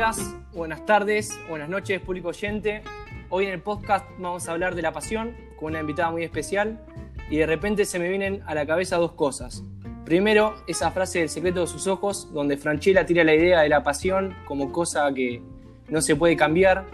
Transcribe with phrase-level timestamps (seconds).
[0.00, 2.80] días, buenas tardes, buenas noches, público oyente.
[3.28, 6.80] Hoy en el podcast vamos a hablar de la pasión con una invitada muy especial
[7.28, 9.62] y de repente se me vienen a la cabeza dos cosas.
[10.06, 13.82] Primero, esa frase del secreto de sus ojos, donde Franchella tira la idea de la
[13.82, 15.42] pasión como cosa que
[15.90, 16.86] no se puede cambiar,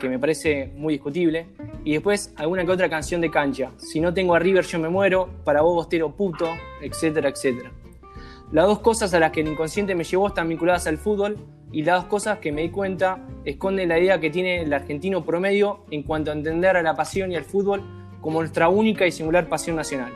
[0.00, 1.46] que me parece muy discutible.
[1.84, 3.70] Y después alguna que otra canción de cancha.
[3.76, 6.48] Si no tengo a River yo me muero, para vos bostero puto,
[6.82, 7.70] etcétera, etcétera.
[8.50, 11.36] Las dos cosas a las que el inconsciente me llevó están vinculadas al fútbol
[11.72, 15.24] y las dos cosas que me di cuenta esconden la idea que tiene el argentino
[15.24, 17.82] promedio en cuanto a entender a la pasión y al fútbol
[18.20, 20.12] como nuestra única y singular pasión nacional.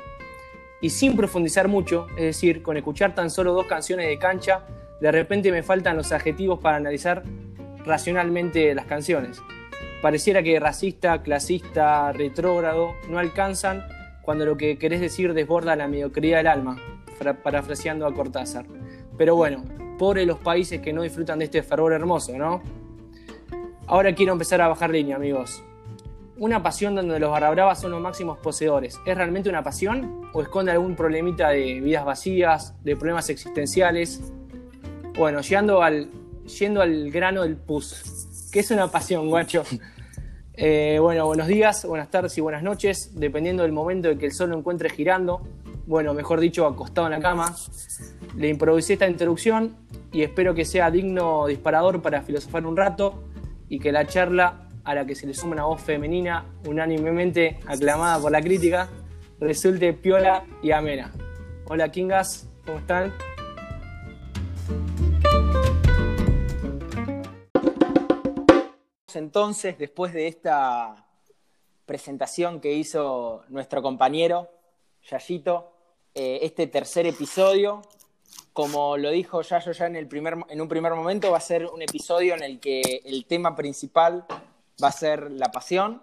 [0.81, 4.65] Y sin profundizar mucho, es decir, con escuchar tan solo dos canciones de cancha,
[5.01, 7.23] de repente me faltan los adjetivos para analizar
[7.85, 9.41] racionalmente las canciones.
[10.01, 13.85] Pareciera que racista, clasista, retrógrado no alcanzan
[14.23, 16.77] cuando lo que querés decir desborda la mediocridad del alma,
[17.43, 18.65] parafraseando a Cortázar.
[19.17, 19.65] Pero bueno,
[19.99, 22.63] pobre los países que no disfrutan de este fervor hermoso, ¿no?
[23.87, 25.63] Ahora quiero empezar a bajar línea, amigos.
[26.39, 28.99] Una pasión donde los barra son los máximos poseedores.
[29.07, 30.29] ¿Es realmente una pasión?
[30.33, 34.21] ¿O esconde algún problemita de vidas vacías, de problemas existenciales?
[35.17, 36.11] Bueno, yendo al,
[36.59, 38.49] yendo al grano del pus.
[38.51, 39.65] ¿Qué es una pasión, guacho?
[40.55, 44.33] Eh, bueno, buenos días, buenas tardes y buenas noches, dependiendo del momento en que el
[44.33, 45.41] sol lo encuentre girando
[45.87, 47.55] bueno, mejor dicho, acostado en la cama.
[48.35, 49.77] Le improvisé esta introducción
[50.11, 53.25] y espero que sea digno disparador para filosofar un rato
[53.69, 58.19] y que la charla a la que se le suma una voz femenina unánimemente aclamada
[58.19, 58.89] por la crítica
[59.39, 61.13] resulte piola y amena.
[61.67, 63.13] Hola Kingas, ¿cómo están?
[69.15, 71.07] Entonces, después de esta
[71.85, 74.49] presentación que hizo nuestro compañero
[75.11, 75.73] Yayito,
[76.15, 77.83] eh, este tercer episodio.
[78.53, 81.67] Como lo dijo Yayo ya en, el primer, en un primer momento, va a ser
[81.67, 84.27] un episodio en el que el tema principal
[84.83, 86.03] va a ser la pasión.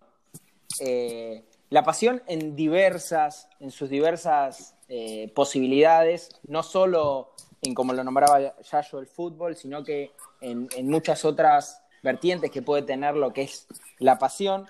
[0.80, 8.04] Eh, la pasión en diversas, en sus diversas eh, posibilidades, no solo en como lo
[8.04, 10.12] nombraba Yayo el fútbol, sino que
[10.42, 13.68] en, muchas otras vertientes que puede tener lo que es
[14.00, 14.68] la pasión.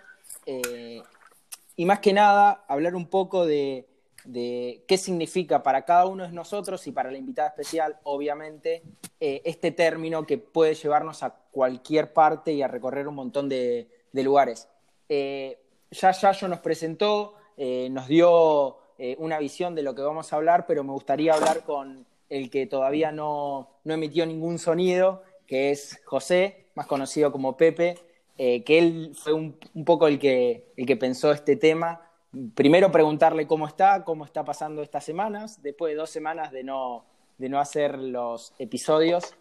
[1.76, 3.89] y más que nada, hablar un poco de,
[4.26, 8.84] de qué significa para cada uno de nosotros y para la invitada especial, obviamente,
[9.20, 13.88] eh, este término que puede llevarnos a cualquier parte y a recorrer un montón de,
[14.14, 14.68] lugares.
[15.08, 15.60] Eh,
[15.92, 18.78] ya Yayo nos presentó, eh, nos dio
[19.18, 22.66] una visión de lo que vamos a hablar, pero me gustaría hablar con el que
[22.66, 27.98] todavía no, emitió ningún sonido, que es José, más conocido como Pepe,
[28.36, 32.09] que él fue un, un poco el que, el que pensó este tema
[32.54, 37.06] primero preguntarle cómo está, cómo está pasando estas semanas, después de dos semanas de no,
[37.38, 39.36] de no hacer los episodios,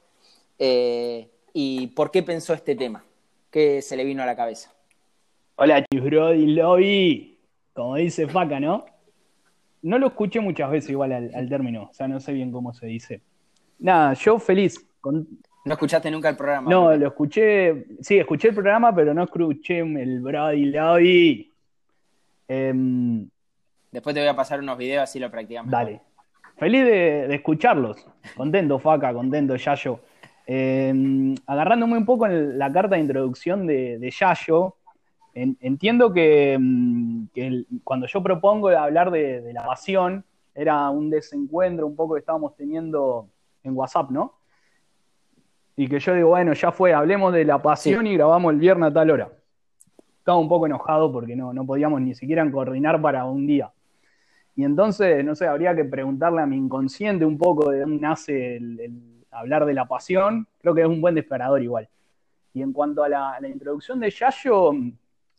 [0.59, 3.05] eh, y por qué pensó este tema,
[3.51, 4.73] qué se le vino a la cabeza.
[5.57, 7.39] Hola, Brody Lobby,
[7.73, 8.87] como dice Faca, ¿no?
[9.83, 12.87] No lo escuché muchas veces igual al, término, o sea, no sé bien cómo se
[12.87, 13.23] dice.
[13.79, 14.85] Nada, yo feliz.
[15.03, 16.71] ¿No escuchaste nunca el programa?
[16.71, 21.48] No, lo escuché, sí, escuché el programa, pero no escuché el Brody Lobby.
[22.49, 23.29] Em,
[23.91, 25.71] Después te voy a pasar unos videos así lo practicamos.
[25.71, 26.01] Dale.
[26.57, 28.07] Feliz de, escucharlos.
[28.37, 30.01] Contento, Faca, contento, Yayo.
[30.47, 34.75] Eh, agarrándome un poco en la carta de introducción de, Yayo,
[35.35, 37.29] entiendo que, em,
[37.85, 43.29] cuando yo propongo hablar de, la pasión, era un desencuentro un poco que estábamos teniendo
[43.63, 44.35] en WhatsApp, ¿no?
[45.77, 48.91] Y que yo digo, bueno, ya fue, hablemos de la pasión y grabamos el viernes
[48.91, 49.38] a tal hora
[50.29, 53.73] estaba un poco enojado porque no, no podíamos ni siquiera coordinar para un día.
[54.55, 58.57] Y entonces, no sé, habría que preguntarle a mi inconsciente un poco de dónde nace
[58.57, 60.47] el, hablar de la pasión.
[60.61, 61.89] Creo que es un buen disparador igual.
[62.53, 64.73] Y en cuanto a la, introducción de Yayo,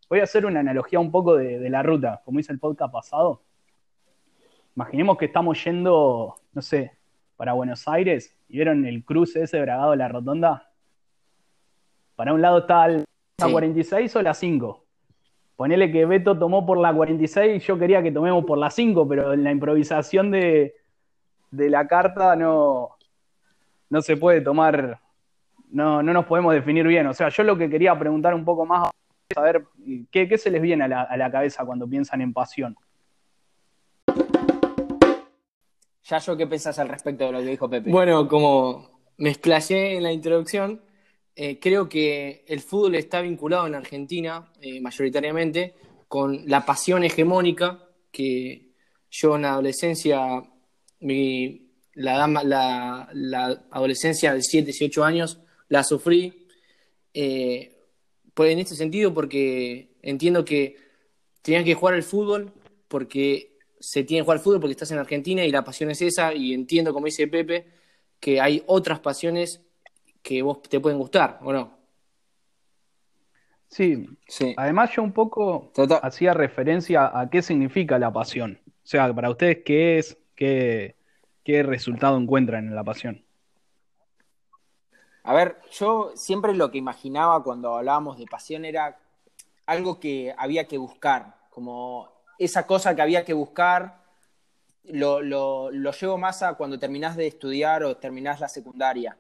[0.10, 3.44] voy a hacer una analogía un poco de, la ruta, como hice el podcast pasado.
[4.76, 6.94] Imaginemos que estamos yendo, no sé,
[7.38, 10.72] para Buenos Aires y vieron el cruce ese bragado de la rotonda.
[12.16, 13.06] Para un lado está el,
[13.40, 14.86] ¿La 46 o la 5?
[15.56, 19.08] Ponele que Beto tomó por la 46 y yo quería que tomemos por la 5,
[19.08, 20.76] pero en la improvisación de,
[21.52, 22.92] la carta no,
[23.90, 25.02] no se puede tomar,
[25.72, 27.08] no, no nos podemos definir bien.
[27.08, 28.90] O sea, yo lo que quería preguntar un poco más
[29.28, 29.66] es saber
[30.12, 32.78] qué, qué se les viene a la, a la cabeza cuando piensan en pasión.
[36.06, 37.92] Ya yo, ¿qué pensás al respecto de lo que dijo Pepe?
[37.92, 40.82] Bueno, como me explayé en la introducción,
[41.42, 45.74] eh, creo que el fútbol está vinculado en Argentina, eh, mayoritariamente,
[46.10, 48.74] con la pasión hegemónica que
[49.10, 50.20] yo en la adolescencia,
[51.94, 52.28] la,
[53.14, 55.40] la, adolescencia de 7, 18 años,
[55.70, 56.46] la sufrí.
[57.14, 57.74] eh,
[58.34, 60.76] pues en este sentido porque entiendo que
[61.42, 62.52] tenías que jugar al fútbol
[62.90, 66.02] porque se tiene que jugar al fútbol porque estás en Argentina y la pasión es
[66.02, 67.68] esa y entiendo, como dice Pepe,
[68.20, 69.62] que hay otras pasiones
[70.30, 71.72] que vos te pueden gustar, ¿o no?
[73.68, 74.54] Sí, Sí.
[74.58, 75.72] además yo un poco
[76.04, 78.60] hacía referencia a qué significa la pasión.
[78.68, 80.18] O sea, para ustedes, ¿qué es?
[80.36, 80.96] ¿Qué,
[81.44, 83.24] qué resultado encuentran en la pasión?
[85.24, 89.00] A ver, yo siempre lo que imaginaba cuando hablábamos de pasión era
[89.66, 92.10] algo que había que buscar, como
[92.40, 94.00] esa cosa que había que buscar,
[94.86, 99.18] lo, lo, lo llevo más a cuando terminás de estudiar o terminás la secundaria.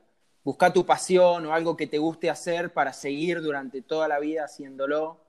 [0.49, 4.45] Busca tu pasión o algo que te guste hacer para seguir durante toda la vida
[4.45, 5.19] haciéndolo.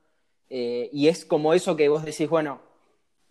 [0.48, 2.62] Eh, y es como eso que vos decís, bueno,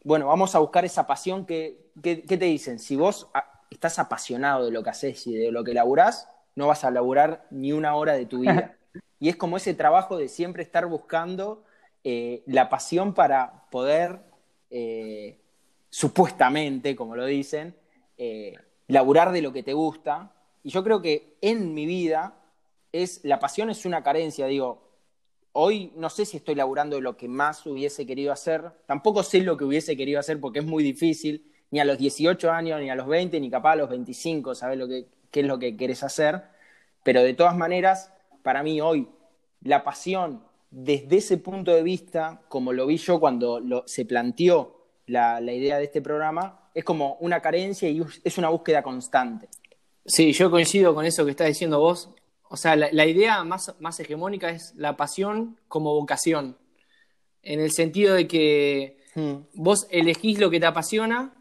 [0.04, 2.78] bueno, vamos a buscar esa pasión que, que- ¿qué te dicen?
[2.78, 3.28] Si vos
[3.72, 7.48] estás apasionado de lo que haces y de lo que laburás, no vas a laburar
[7.50, 8.76] ni una hora de tu vida.
[9.20, 11.64] Y es como ese trabajo de siempre estar buscando
[12.04, 14.20] eh, la pasión para poder,
[14.70, 15.40] eh,
[15.90, 17.76] supuestamente, como lo dicen,
[18.88, 20.32] laburar de lo que te gusta.
[20.64, 22.36] Y yo creo que en mi vida
[22.92, 24.90] es, la pasión es una carencia, digo,
[25.54, 29.58] hoy no sé si estoy laburando lo que más hubiese querido hacer, tampoco sé lo
[29.58, 32.96] que hubiese querido hacer porque es muy difícil, ni a los 18 años, ni a
[32.96, 36.04] los 20, ni capaz a los 25, sabes lo que, qué es lo que querés
[36.04, 36.44] hacer,
[37.04, 38.12] pero de todas maneras,
[38.44, 39.08] para mí hoy,
[39.62, 45.42] la pasión desde ese punto de vista, como lo vi yo cuando se planteó la,
[45.42, 49.50] la idea de este programa, es como una carencia y es una búsqueda constante.
[50.10, 52.10] Sí, yo coincido con eso que estás diciendo vos.
[52.50, 56.58] O sea, la, la idea más, más hegemónica es la pasión como vocación.
[57.44, 59.38] En el sentido de que Hmm.
[59.56, 61.34] vos elegís lo que te apasiona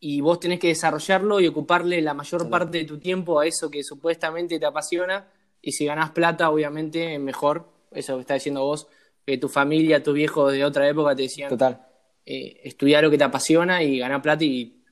[0.00, 3.70] y vos tenés que desarrollarlo y ocuparle la mayor parte de tu tiempo a eso
[3.70, 5.28] que supuestamente te apasiona.
[5.60, 7.68] Y si ganás plata, obviamente, mejor.
[7.90, 8.88] Eso que estás diciendo vos,
[9.26, 11.86] que tu familia, tus viejos de otra época te decían, Total.
[12.24, 14.82] eh, estudiar lo que te apasiona y ganar plata y,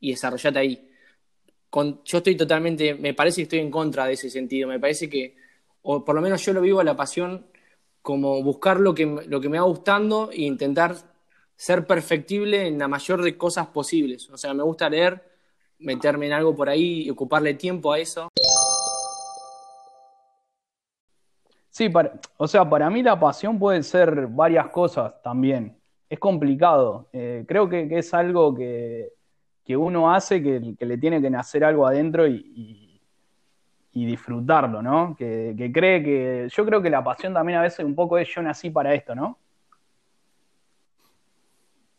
[0.00, 0.87] y desarrollate ahí.
[1.72, 4.68] Yo estoy totalmente, me parece que estoy en contra de ese sentido.
[4.68, 5.36] Me parece que,
[5.82, 7.46] o por lo menos yo lo vivo a la pasión
[8.00, 10.96] como buscar lo que, lo que me va gustando e intentar
[11.56, 14.30] ser perfectible en la mayor de cosas posibles.
[14.30, 15.22] O sea, me gusta leer,
[15.78, 18.28] meterme en algo por ahí y ocuparle tiempo a eso.
[21.68, 21.92] Sí,
[22.38, 25.78] o sea, para mí la pasión puede ser varias cosas también.
[26.08, 27.08] Es complicado.
[27.12, 29.12] Eh, creo que es algo que,
[29.68, 33.00] que uno hace que, que le tiene que nacer algo adentro y, y-
[33.92, 35.14] y disfrutarlo, ¿no?
[35.14, 36.48] Que, que cree que.
[36.50, 39.14] Yo creo que la pasión también a veces un poco es yo nací para esto,
[39.14, 39.36] ¿no?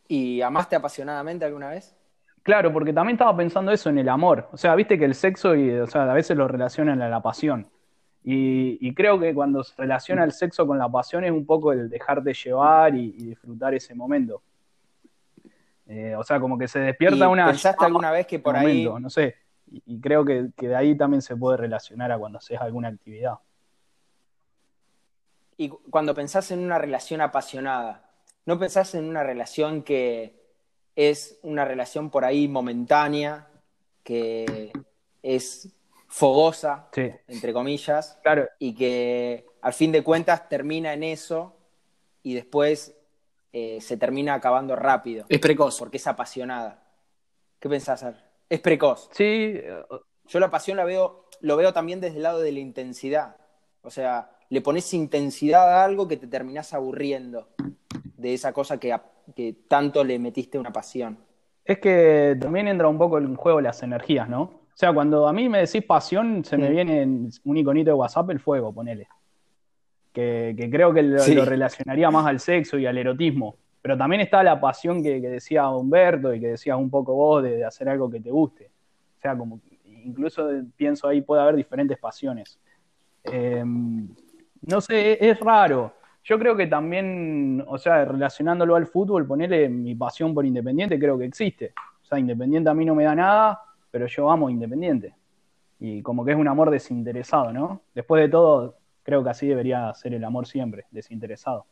[0.07, 1.95] ¿Y amaste apasionadamente alguna vez?
[2.41, 4.49] Claro, porque también estaba pensando eso en el amor.
[4.51, 7.21] O sea, viste que el sexo y, o sea, a veces lo relacionan a la
[7.21, 7.67] pasión.
[8.23, 11.71] Y, y creo que cuando se relaciona el sexo con la pasión es un poco
[11.71, 14.41] el dejarte llevar y, y disfrutar ese momento.
[15.91, 18.87] Eh, o sea, como que se despierta ¿Y una ¿Pensaste alguna vez que por ahí
[19.01, 19.35] no sé.
[19.71, 22.89] Y, y creo que, que de ahí también se puede relacionar a cuando haces alguna
[22.89, 23.33] actividad.
[25.57, 28.09] Y cu- cuando pensás en una relación apasionada,
[28.45, 30.39] ¿no pensás en una relación que
[30.95, 33.47] es una relación por ahí momentánea,
[34.03, 34.71] que
[35.23, 35.69] es
[36.07, 38.47] fogosa, Sí, entre comillas, claro.
[38.57, 41.55] y que al fin de cuentas termina en eso
[42.23, 42.95] y después
[43.51, 45.77] eh, se termina acabando rápido, Es precoz.
[45.79, 46.83] porque es apasionada?
[47.59, 48.03] ¿Qué pensás?
[48.03, 48.15] Ar?
[48.49, 49.09] Es precoz.
[49.11, 49.55] Sí,
[50.27, 53.35] Yo la pasión la veo, lo veo también desde el lado de la intensidad.
[53.81, 57.49] O sea, le pones intensidad a algo que te terminás aburriendo
[58.17, 58.95] de esa cosa que,
[59.35, 61.17] que tanto le metiste una pasión.
[61.65, 64.41] Es que también entra un poco en juego las energías, ¿no?
[64.41, 66.71] O sea, cuando a mí me decís pasión, se me Mm.
[66.71, 69.07] viene en un iconito de WhatsApp el fuego, ponele.
[70.13, 71.35] Que, que creo que lo, Sí.
[71.35, 73.55] lo relacionaría más al sexo y al erotismo.
[73.81, 77.43] Pero también está la pasión que, que decía Humberto y que decías un poco vos
[77.43, 78.69] de, de hacer algo que te guste.
[79.17, 82.59] O sea, como incluso pienso ahí puede haber diferentes pasiones.
[83.23, 85.93] Eh, no sé, es, es raro.
[86.23, 91.17] Yo creo que también, o sea, relacionándolo al fútbol, ponerle mi pasión por Independiente, creo
[91.17, 91.73] que existe.
[92.01, 93.61] O sea, Independiente a mí no me da nada,
[93.91, 95.13] pero yo amo Independiente.
[95.79, 97.81] Y como que es un amor desinteresado, ¿no?
[97.95, 101.65] Después de todo, creo que así debería ser el amor siempre, desinteresado.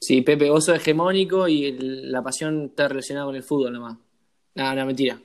[0.00, 3.96] Sí, Pepe, vos sos hegemónico y el- la pasión está relacionada con el fútbol nomás.
[4.54, 5.18] No, no, mentira.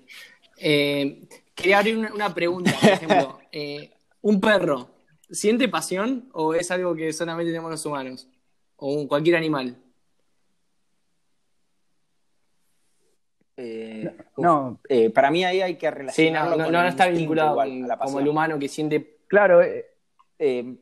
[0.57, 3.39] Eh, quería abrir una, una pregunta, por ejemplo.
[3.51, 4.89] Eh, ¿Un perro
[5.31, 8.27] siente pasión o es algo que solamente tenemos los humanos?
[8.75, 9.75] O un- cualquier animal.
[13.57, 14.43] Eh, uf.
[14.43, 17.51] No, Eh, para mí ahí hay que Sí, no, relacionarlo no, con no está vinculado
[17.51, 18.21] igual a la como pasión.
[18.23, 19.17] el humano que siente.
[19.27, 19.85] claro, eh,
[20.41, 20.75] Eh,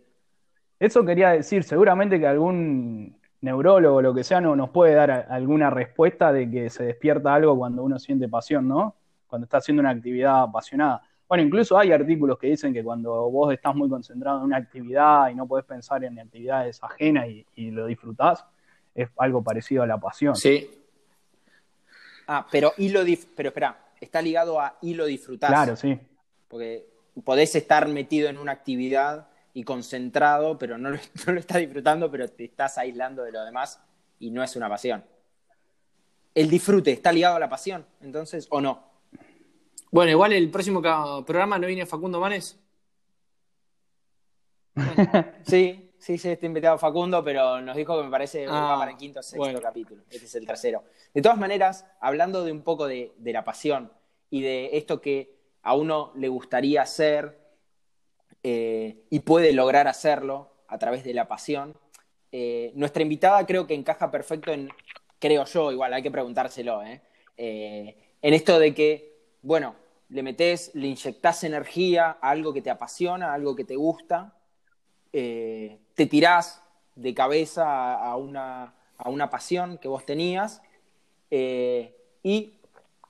[0.79, 5.27] Eso quería decir, seguramente que algún neurólogo o lo que sea no, nos puede dar
[5.29, 8.95] alguna respuesta de que se despierta algo cuando uno siente pasión, ¿no?
[9.27, 11.01] Cuando está haciendo una actividad apasionada.
[11.27, 15.29] Bueno, incluso hay artículos que dicen que cuando vos estás muy concentrado en una actividad
[15.29, 18.45] y no podés pensar en actividades ajenas y, lo disfrutás,
[18.95, 20.35] es algo parecido a la pasión.
[20.35, 20.69] Sí.
[22.27, 23.01] Ah, pero, y lo
[23.35, 25.49] pero espera, está ligado a y lo disfrutás.
[25.49, 25.99] Claro, sí.
[26.47, 26.87] Porque
[27.25, 32.11] podés estar metido en una actividad y concentrado, pero no lo, no lo estás disfrutando,
[32.11, 33.81] pero te estás aislando de lo demás
[34.19, 35.03] y no es una pasión.
[36.35, 38.83] El disfrute está ligado a la pasión, entonces, o no.
[39.89, 42.59] Bueno, igual el próximo programa no viene Facundo Manes.
[45.41, 48.91] sí, sí, sí, está invitado Facundo, pero nos dijo que me parece que ah, para
[48.91, 50.03] el quinto o sexto capítulo.
[50.07, 50.83] Este es el tercero.
[51.15, 53.91] De todas maneras, hablando de un poco de, la pasión
[54.29, 57.46] y de esto que a uno le gustaría hacer
[58.49, 61.75] eh, y puede lograr hacerlo a través de la pasión,
[62.31, 64.69] eh, nuestra invitada creo que encaja perfecto en,
[65.19, 67.01] creo yo, igual hay que preguntárselo, ¿eh?
[67.35, 69.75] en esto de que bueno,
[70.07, 74.33] le metes, le inyectás energía a algo que te apasiona, a algo que te gusta,
[75.11, 76.63] te tirás
[76.95, 80.61] de cabeza a una, a una, pasión que vos tenías
[81.29, 82.53] y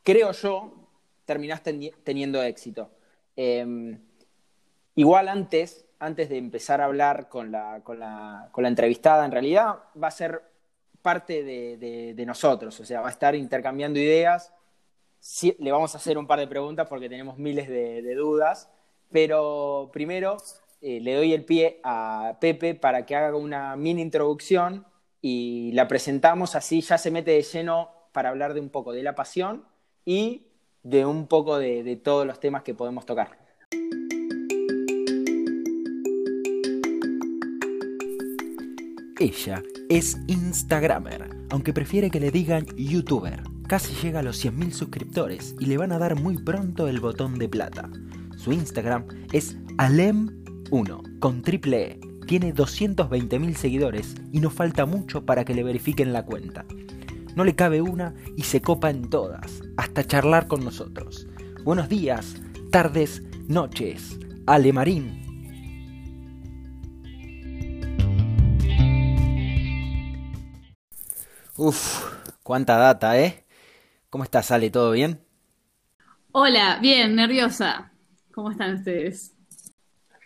[0.03, 0.73] creo yo
[1.25, 1.61] terminás
[2.03, 2.89] teniendo éxito.
[3.35, 3.99] Em,
[4.97, 9.31] igual antes, antes de empezar a hablar con la, con la, con la entrevistada, en
[9.31, 10.43] realidad va a ser
[11.01, 14.51] parte de, nosotros, o sea, va a estar intercambiando ideas
[15.59, 18.69] le vamos a hacer un par de preguntas porque tenemos miles de, dudas,
[19.11, 20.37] pero primero
[20.81, 24.85] eh, le doy el pie a Pepe para que haga una mini introducción
[25.21, 29.03] y la presentamos así, ya se mete de lleno para hablar de un poco de
[29.03, 29.65] la pasión
[30.05, 30.47] y
[30.83, 33.46] de un poco de todos los temas que podemos tocar.
[39.19, 45.53] Ella es Instagramer, aunque prefiere que le digan YouTuber Casi llega a los 100.000 suscriptores
[45.59, 47.89] y le van a dar muy pronto el botón de plata.
[48.37, 51.99] Su Instagram es alem1 con triple E.
[52.25, 56.65] Tiene 220.000 seguidores y nos falta mucho para que le verifiquen la cuenta.
[57.35, 61.27] No le cabe una y se copa en todas, hasta charlar con nosotros.
[61.65, 62.35] Buenos días,
[62.71, 64.17] tardes, noches.
[64.45, 65.26] Alemarín.
[71.59, 73.43] Uf, cuánta data, ¿eh?
[74.11, 74.69] ¿Cómo estás, Ale?
[74.69, 75.19] ¿Todo bien?
[76.31, 77.91] Hola, bien, nerviosa.
[78.31, 79.35] ¿Cómo están ustedes?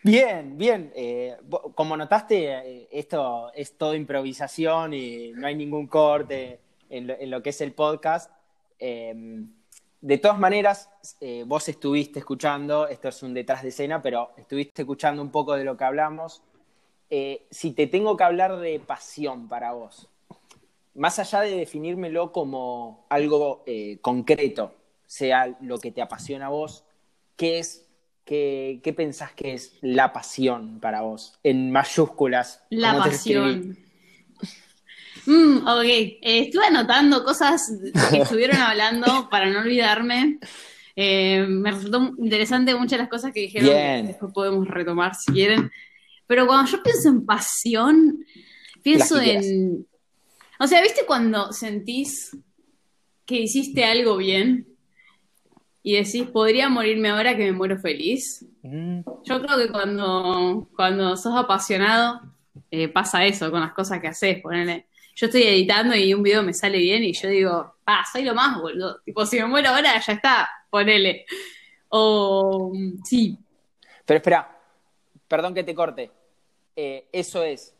[0.03, 0.91] Bien, bien.
[0.93, 1.37] Eh,
[1.73, 6.59] como notaste, eh, esto es todo improvisación y no hay ningún corte
[6.89, 8.29] en lo, que es el podcast.
[8.77, 9.53] Em,
[10.01, 10.89] de todas maneras,
[11.21, 15.53] eh, vos estuviste escuchando, esto es un detrás de escena, pero estuviste escuchando un poco
[15.55, 16.43] de lo que hablamos.
[17.49, 20.10] si te tengo que hablar de pasión para vos,
[20.93, 26.83] más allá de definírmelo como algo eh, concreto, sea lo que te apasiona a vos,
[27.35, 27.87] ¿qué es,
[28.25, 31.39] qué, pensás que es la pasión para vos?
[31.43, 32.63] En mayúsculas.
[32.69, 33.77] La pasión.
[35.27, 37.71] Mm, ok, eh, estuve anotando cosas
[38.09, 40.39] que estuvieron hablando para no olvidarme.
[40.95, 44.07] Eh, me resultó interesante muchas de las cosas que dijeron.
[44.07, 45.71] Después podemos retomar si quieren.
[46.25, 48.25] Pero cuando yo pienso en pasión,
[48.81, 49.85] pienso en,
[50.61, 52.37] o sea, ¿viste cuando sentís
[53.25, 54.67] que hiciste algo bien
[55.81, 58.45] y decís, podría morirme ahora que me muero feliz?
[58.61, 58.99] Mm.
[59.23, 62.21] Yo creo que cuando, cuando sos apasionado
[62.69, 64.39] eh, pasa eso con las cosas que haces.
[64.39, 64.87] Ponele.
[65.15, 68.35] Yo estoy editando y un video me sale bien y yo digo, ah, soy lo
[68.35, 69.01] más, boludo.
[69.01, 71.25] Tipo, si me muero ahora, ya está, ponele.
[71.89, 72.71] O,
[73.03, 73.35] sí.
[74.05, 74.59] Pero espera,
[75.27, 76.11] perdón que te corte.
[76.75, 77.75] Eh, eso es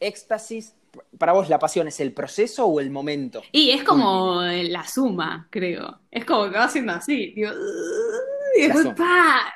[0.00, 0.74] éxtasis
[1.18, 3.42] para vos la pasión es el proceso o el momento?
[3.52, 6.00] Y es como la suma, creo.
[6.10, 9.52] Es como que va haciendo así, y después ¡pa!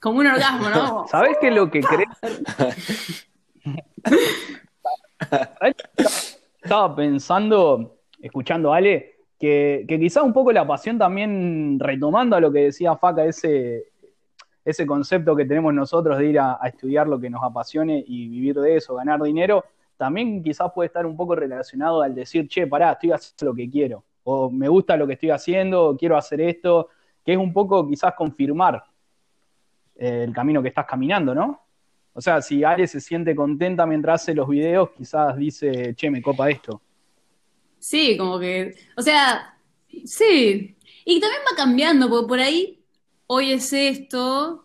[0.00, 1.06] Como un orgasmo, ¿no?
[1.10, 2.08] ¿Sabes qué es lo que crees?
[6.62, 12.40] Estaba pensando, escuchando a Ale, que, que quizás un poco la pasión también, retomando a
[12.40, 13.90] lo que decía Faca, ese,
[14.64, 18.56] ese concepto que tenemos nosotros de ir a, estudiar lo que nos apasione y vivir
[18.56, 19.64] de eso, ganar dinero,
[20.00, 23.68] también quizás puede estar un poco relacionado al decir, che, pará, estoy haciendo lo que
[23.68, 26.88] quiero, o me gusta lo que estoy haciendo, o quiero hacer esto,
[27.22, 28.82] que es un poco quizás confirmar
[29.96, 31.66] eh, el camino que estás caminando, ¿no?
[32.14, 36.22] O sea, si Ale se siente contenta mientras hace los videos, quizás dice, che, me
[36.22, 36.80] copa esto.
[37.78, 39.54] Sí, como que, o sea,
[40.06, 40.78] sí.
[41.04, 42.82] Y también va cambiando, porque por ahí
[43.26, 44.64] hoy es esto,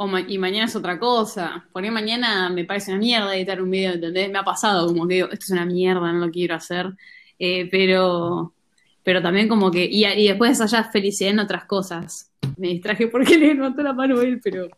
[0.00, 1.66] o ma- y mañana es otra cosa.
[1.72, 4.30] Por ahí mañana me parece una mierda editar un video, ¿entendés?
[4.30, 6.86] Me ha pasado como que digo, esto es una mierda, no lo quiero hacer.
[7.38, 8.54] Eh, pero,
[9.02, 12.32] pero también como que, y, y después haya felicidad en otras cosas.
[12.56, 14.68] Me distraje porque le levantó la mano él, pero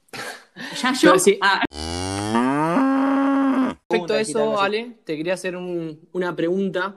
[0.83, 1.11] ya yo.
[1.13, 1.39] Pero sí.
[1.41, 1.63] ah,
[3.91, 6.97] Respecto a eso, Ale, te quería hacer un- una pregunta.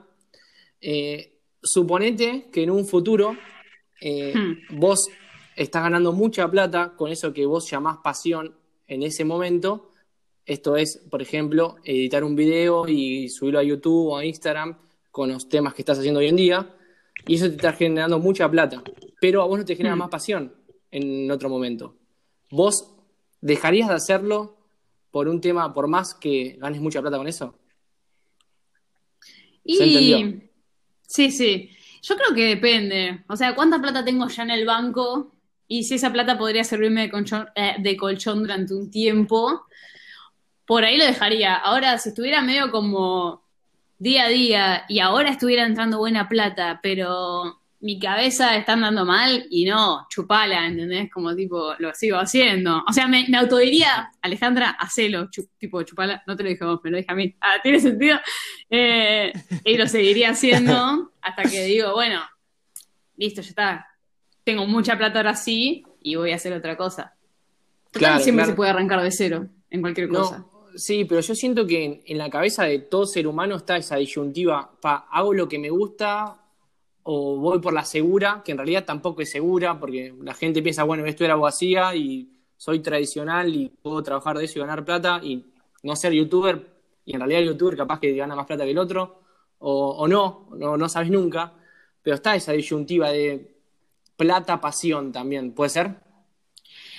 [0.80, 3.36] Eh, suponete que en un futuro
[4.00, 4.78] eh, Hmm.
[4.78, 5.08] vos
[5.56, 8.54] estás ganando mucha plata con eso que vos llamás pasión
[8.86, 9.90] en ese momento.
[10.46, 14.76] Esto es, por ejemplo, editar un video y subirlo a YouTube o a Instagram
[15.10, 16.74] con los temas que estás haciendo hoy en día.
[17.26, 18.82] Y eso te está generando mucha plata.
[19.20, 20.00] Pero a vos no te genera Hmm.
[20.00, 20.54] más pasión
[20.90, 21.96] en otro momento.
[22.50, 22.90] ¿Vos
[23.40, 24.58] dejarías de hacerlo
[25.10, 27.54] por un tema, por más que ganes mucha plata con eso?
[29.64, 30.40] Y ¿Se entendió?
[31.06, 31.70] sí, sí.
[32.02, 33.24] Yo creo que depende.
[33.28, 35.33] O sea, ¿cuánta plata tengo ya en el banco?
[35.68, 39.64] Y si esa plata podría servirme de colchón, eh, de colchón durante un tiempo,
[40.66, 41.54] por ahí lo dejaría.
[41.54, 43.42] Ahora, si estuviera medio como
[43.98, 49.46] día a día y ahora estuviera entrando buena plata, pero mi cabeza está andando mal
[49.50, 51.10] y no, chupala, ¿entendés?
[51.12, 52.82] Como tipo, lo sigo haciendo.
[52.88, 56.68] O sea, me, me autodiría, Alejandra, hacelo, chu- tipo, chupala, no te lo dije a
[56.68, 57.34] vos, me lo dije a mí.
[57.42, 58.18] Ah, ¿tiene sentido?
[58.70, 59.32] Eh,
[59.64, 62.22] y lo seguiría haciendo hasta que digo, bueno,
[63.16, 63.86] listo, ya está.
[64.44, 67.14] Tengo mucha plata ahora sí y voy a hacer otra cosa.
[67.90, 68.52] Total, Claro, siempre claro.
[68.52, 70.38] se puede arrancar de cero en cualquier cosa.
[70.38, 73.76] No, sí, pero yo siento que en, en la cabeza de todo ser humano está
[73.76, 76.40] esa disyuntiva, pa, hago lo que me gusta
[77.04, 80.84] o voy por la segura, que en realidad tampoco es segura, porque la gente piensa,
[80.84, 85.20] bueno, esto era abogacía y soy tradicional y puedo trabajar de eso y ganar plata
[85.22, 85.44] y
[85.82, 86.66] no ser youtuber,
[87.04, 89.20] y en realidad el youtuber capaz que gana más plata que el otro,
[89.58, 91.52] o, o no, no, no sabes nunca,
[92.02, 93.53] pero está esa disyuntiva de
[94.16, 95.96] plata, pasión también, ¿puede ser?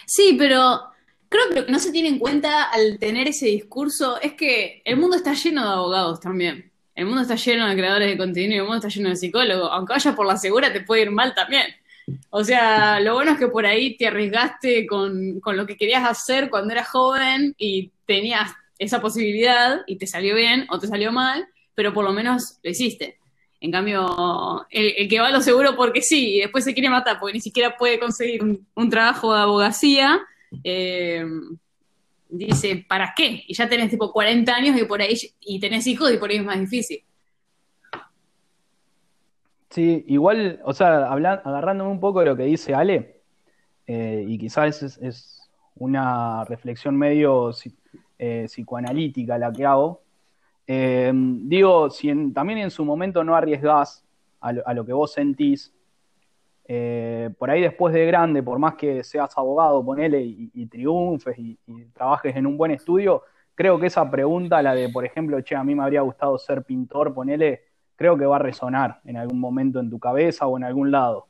[0.06, 0.82] Sí, pero
[1.30, 4.82] creo que lo que no se tiene en cuenta al tener ese discurso es que
[4.86, 6.72] el mundo está lleno de abogados también.
[6.94, 9.70] El mundo está lleno de creadores de contenido, el mundo está lleno de psicólogos.
[9.72, 11.66] Aunque vayas por la segura, te puede ir mal también.
[12.30, 16.08] O sea, lo bueno es que por ahí te arriesgaste con, con lo que querías
[16.08, 21.12] hacer cuando eras joven y tenías esa posibilidad y te salió bien o te salió
[21.12, 23.18] mal, pero por lo menos lo hiciste.
[23.66, 27.20] En cambio, el, que va a lo seguro porque sí y después se quiere matar
[27.20, 30.22] porque ni siquiera puede conseguir un, trabajo de abogacía,
[30.64, 31.26] eh,
[32.30, 33.44] dice, ¿para qué?
[33.48, 36.38] Y ya tenés tipo 40 años y por ahí y tenés hijos y por ahí
[36.38, 37.04] es más difícil.
[39.72, 43.22] Sí, igual, o sea, agarrándome un poco de lo que dice Ale,
[43.88, 45.42] eh, y quizás es,
[45.78, 47.52] una reflexión medio
[48.20, 50.05] eh, psicoanalítica la que hago.
[50.68, 54.04] Eh, digo, si en- también en su momento no arriesgás
[54.42, 55.74] a lo, que vos sentís,
[56.68, 61.58] eh, por ahí después de grande, por más que seas abogado, ponele y, triunfes y,
[61.68, 63.24] y trabajes en un buen estudio,
[63.56, 66.64] creo que esa pregunta, la de, por ejemplo, che, a mí me habría gustado ser
[66.64, 67.64] pintor, ponele,
[67.96, 71.28] creo que va a resonar en algún momento en tu cabeza o en algún lado.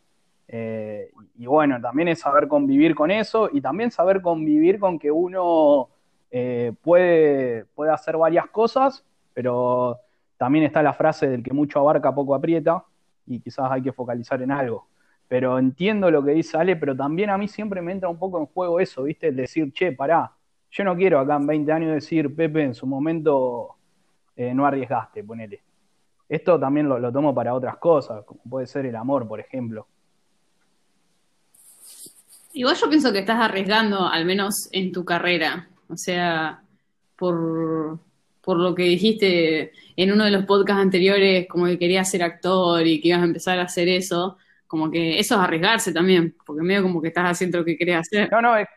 [0.48, 5.12] Eh, y bueno, también es saber convivir con eso y también saber convivir con que
[5.12, 5.90] uno
[6.32, 10.00] eh, puede, puede hacer varias cosas, pero
[10.38, 12.84] también está la frase del que mucho abarca, poco aprieta,
[13.28, 14.88] y quizás hay que focalizar en algo.
[15.28, 18.40] Pero entiendo lo que dice Ale, pero también a mí siempre me entra un poco
[18.40, 19.28] en juego eso, ¿viste?
[19.28, 20.32] El decir, che, pará,
[20.72, 23.76] yo no quiero acá en 20 años decir, Pepe, en su momento
[24.36, 25.62] eh, no arriesgaste, ponele.
[26.30, 29.88] Esto también lo, lo tomo para otras cosas, como puede ser el amor, por ejemplo.
[32.54, 35.68] Igual yo pienso que estás arriesgando, al menos en tu carrera.
[35.90, 36.64] O sea,
[37.18, 38.00] por,
[38.46, 42.86] por lo que dijiste en uno de los podcasts anteriores, como que querías ser actor
[42.86, 46.62] y que ibas a empezar a hacer eso, como que eso es arriesgarse también, porque
[46.62, 48.32] medio como que estás haciendo lo que querías hacer.
[48.32, 48.68] No, no, es,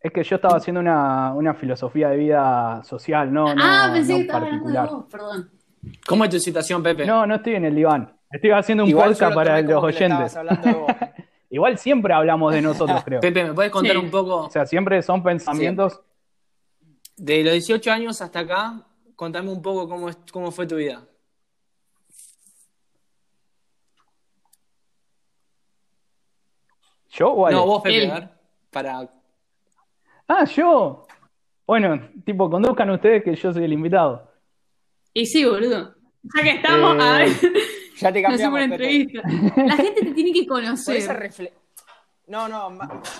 [0.00, 4.12] es que yo estaba haciendo una, una filosofía de vida social, no, no, ah, pensé
[4.12, 4.88] no que estabas hablando de particular.
[4.90, 5.50] vos, perdón.
[6.06, 7.04] ¿Cómo es tu situación, Pepe?
[7.06, 8.16] No, no estoy en el diván.
[8.30, 10.34] Estoy haciendo un Igual podcast para los oyentes.
[10.34, 10.86] de vos.
[11.50, 13.20] Igual siempre hablamos de nosotros, creo.
[13.20, 13.98] Pepe, ¿me puedes contar Sí.
[13.98, 16.00] un poco O sea, siempre son pensamientos.
[17.24, 18.84] De los 18 años hasta acá?
[19.14, 21.06] Contame un poco cómo, es- cómo fue tu vida.
[27.10, 27.56] ¿Yo o Ale?
[27.56, 28.10] No, vos, Pepe, Él.
[28.10, 28.28] a ver,
[28.70, 29.10] para...
[30.28, 31.06] Ah, yo.
[31.66, 34.30] Bueno, tipo, conduzcan ustedes que yo soy el invitado.
[35.12, 35.94] Y sí, boludo.
[36.36, 37.28] Ya que estamos, Eh, a ver,
[37.96, 39.22] Ya te hacemos cambiamos, una entrevista.
[39.66, 40.72] La gente te tiene que Por esa
[41.14, 41.16] conocer.
[41.20, 41.52] refle-
[42.28, 42.78] No, no,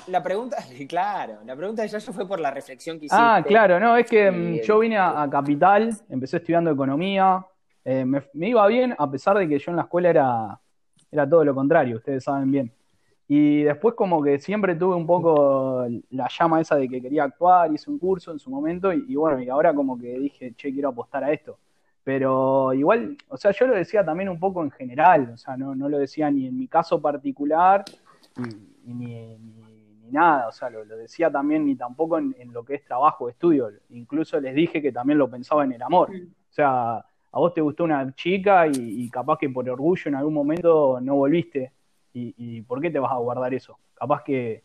[0.09, 0.57] la pregunta,
[0.89, 3.23] claro, la pregunta de Yayo fue por la reflexión que hiciste.
[3.23, 7.45] Ah, claro, no, es que mm, Y- yo vine a, a Capital, empecé estudiando economía,
[7.85, 10.61] eh, me, me iba bien a pesar de que yo en la escuela era,
[11.11, 12.73] era todo lo contrario, ustedes saben bien.
[13.29, 17.73] Y después como que siempre tuve un poco la llama esa de que quería actuar,
[17.73, 20.91] hice un curso en su momento y, bueno, y ahora como que dije, che, quiero
[20.91, 21.59] apostar a esto.
[22.05, 25.75] Pero igual, o sea, yo lo decía también un poco en general, o sea, no,
[25.89, 27.85] lo decía ni en mi caso particular,
[28.85, 29.37] ni,
[30.11, 33.71] nada, o sea, lo, decía también ni tampoco en, lo que es trabajo, estudio.
[33.91, 36.11] Incluso les dije que también lo pensaba en el amor.
[36.11, 40.35] O sea, a vos te gustó una chica y capaz que por orgullo en algún
[40.35, 41.73] momento no volviste
[42.15, 43.79] ¿Y, por qué te vas a guardar eso?
[43.95, 44.63] Capaz que,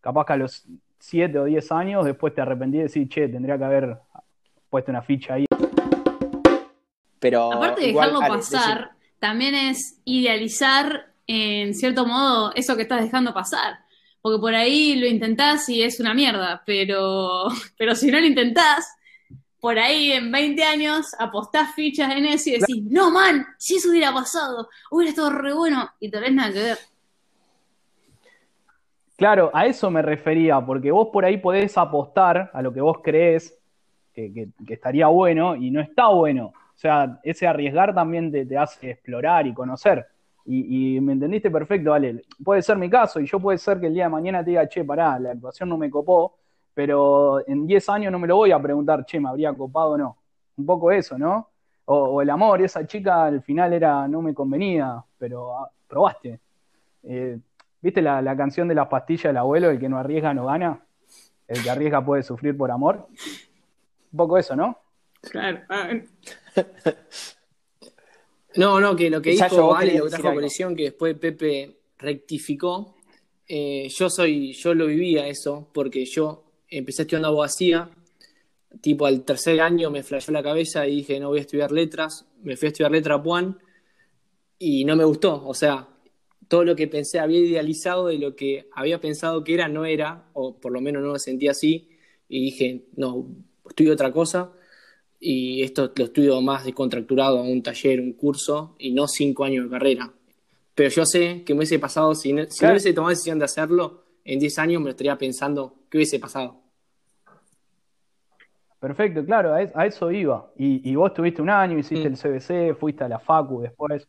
[0.00, 0.64] capaz que a los
[1.00, 3.98] 7 o 10 años después te arrepentí de decir, che, tendría que haber
[4.70, 5.46] puesto una ficha ahí.
[7.18, 13.32] Pero Aparte de dejarlo pasar, también es idealizar en cierto modo eso que estás dejando
[13.32, 13.78] pasar.
[14.20, 17.44] Porque por ahí lo intentás y es una mierda, pero,
[17.78, 18.96] pero si no lo intentás,
[19.60, 23.90] por ahí en 20 años apostás fichas en eso y decís, no man, si eso
[23.90, 26.78] hubiera pasado, hubiera estado re bueno y tal vez nada que ver.
[29.16, 32.98] Claro, a eso me refería, porque vos por ahí podés apostar a lo que vos
[33.02, 33.58] crees
[34.14, 36.46] que, estaría bueno y no está bueno.
[36.46, 40.06] O sea, ese arriesgar también te, hace explorar y conocer.
[40.50, 42.24] Y, me entendiste perfecto, vale.
[42.42, 44.66] Puede ser mi caso y yo puede ser que el día de mañana te diga,
[44.66, 46.38] che, pará, la actuación no me copó,
[46.72, 49.98] pero en 10 años no me lo voy a preguntar, che, ¿me habría copado o
[49.98, 50.16] no?
[50.56, 51.50] Un poco eso, ¿no?
[51.84, 56.40] O, el amor, esa chica al final era, no me convenía, pero ah, probaste.
[57.02, 57.38] Eh,
[57.82, 60.80] ¿Viste la, canción de las pastillas del abuelo, el que no arriesga no gana?
[61.46, 63.06] El que arriesga puede sufrir por amor.
[64.12, 64.78] Un poco eso, ¿no?
[65.30, 65.60] Claro.
[68.58, 72.96] No, no, que lo que dijo Ale, lo que trajo que después Pepe rectificó.
[73.46, 77.88] Eh, yo soy, yo lo vivía eso, porque yo empecé estudiando abogacía,
[78.80, 82.26] tipo al tercer año me flashó la cabeza y dije, no voy a estudiar letras,
[82.42, 83.58] me fui a estudiar letra a Puan
[84.58, 85.88] y no me gustó, o sea,
[86.48, 90.28] todo lo que pensé había idealizado de lo que había pensado que era, no era,
[90.32, 91.90] o por lo menos no me sentía así,
[92.28, 93.28] y dije, no,
[93.68, 94.52] estudio otra cosa,
[95.20, 99.70] y esto lo estudio más descontracturado, un taller, un curso, y no cinco años de
[99.70, 100.12] carrera.
[100.74, 103.38] Pero yo sé que me hubiese pasado, si, no, si no hubiese tomado la decisión
[103.38, 106.60] de hacerlo, en 10 años me lo estaría pensando qué hubiese pasado.
[108.78, 110.52] Perfecto, claro, a eso iba.
[110.56, 112.12] Y, vos tuviste un año, hiciste mm.
[112.12, 114.06] el CBC, fuiste a la FACU después.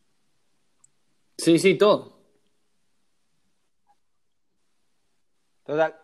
[1.37, 2.18] Sí, sí, todo.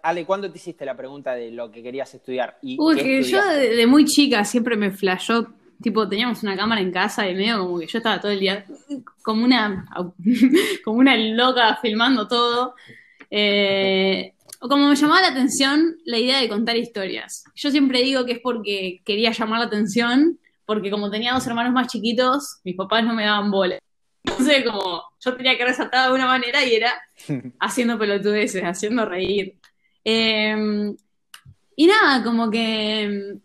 [0.03, 2.57] Ale, ¿cuándo te hiciste la pregunta de lo que querías estudiar?
[2.61, 5.47] Y Uy, que yo de, muy chica siempre me flashó,
[5.81, 8.65] tipo, teníamos una cámara en casa y medio como que yo estaba todo el día
[9.23, 9.87] como una,
[10.83, 12.75] como una loca filmando todo.
[13.31, 17.43] Eh, como me llamaba la atención la idea de contar historias.
[17.55, 21.73] Yo siempre digo que es porque quería llamar la atención, porque como tenía dos hermanos
[21.73, 23.79] más chiquitos, mis papás no me daban bola.
[24.25, 26.93] Entonces, como yo tenía que resaltar de alguna manera y era
[27.59, 29.55] haciendo pelotudeces, haciendo reír.
[30.03, 30.95] Em,
[31.75, 33.35] y nada, como que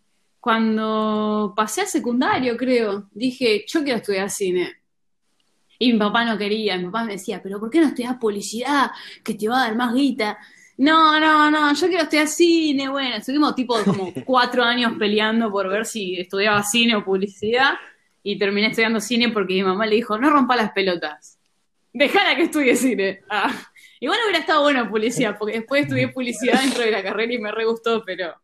[0.40, 4.77] cuando pasé a secundario, creo, dije, yo quiero estudiar cine.
[5.79, 8.90] Y mi papá no quería, mi papá me decía, pero ¿por qué no estudias publicidad?
[9.23, 10.38] Que te va a dar más guita.
[10.79, 12.88] No, no, no, yo quiero estudiar cine.
[12.88, 17.75] Bueno, estuvimos tipo como cuatro años peleando por ver si estudiaba cine o publicidad.
[18.22, 21.38] Y terminé estudiando cine porque mi mamá le dijo, no rompa las pelotas.
[21.92, 23.22] Dejala que estudie cine.
[23.28, 23.52] Ah.
[23.98, 27.52] Igual hubiera estado bueno publicidad, porque después estudié publicidad dentro de la carrera y me
[27.52, 28.35] re gustó, pero.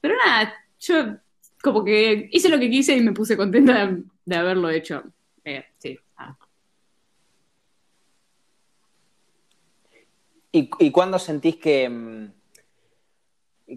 [0.00, 1.16] Pero nada, yo
[1.62, 3.94] como que hice lo que quise y me puse contenta
[4.24, 5.02] de, haberlo hecho.
[5.44, 5.98] Eh, sí.
[10.52, 12.30] ¿Y, y cuándo sentís que,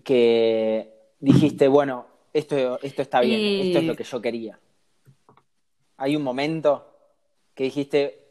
[0.03, 4.59] que dijiste, bueno, esto, esto está bien, esto es lo que yo quería?
[5.97, 6.85] ¿Hay un momento
[7.53, 8.27] que dijiste,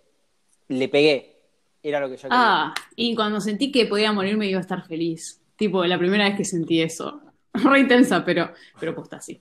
[0.69, 1.37] le pegué,
[1.83, 2.39] era lo que yo quería?
[2.39, 5.41] Ah, y cuando sentí que podía morirme iba a estar feliz.
[5.57, 7.21] Tipo, la primera vez que sentí eso.
[7.55, 9.41] Re intensa, pero, pero posta así.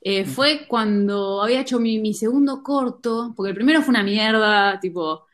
[0.00, 4.78] Eh, fue cuando había hecho mi, mi, segundo corto, porque el primero fue una mierda,
[4.78, 5.26] tipo,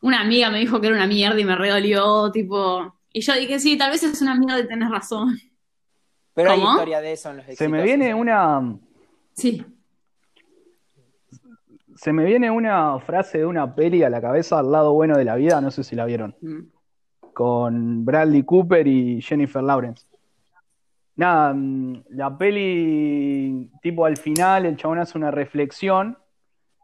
[0.00, 2.96] una amiga me dijo que era una mierda y me redolió, tipo.
[3.12, 5.38] Y yo dije, sí, tal vez es una mierda y tenés razón.
[6.34, 8.78] Pero hay historia de eso en los Se me viene una.
[9.34, 9.64] Sí.
[12.00, 15.24] Se me viene una frase de una peli a la cabeza al lado bueno de
[15.26, 16.34] la vida, no sé si la vieron.
[16.40, 16.60] Mm.
[17.34, 20.06] Con Bradley Cooper y Jennifer Lawrence.
[21.16, 26.16] Nada, mm, la peli, tipo al final, el chabón hace una reflexión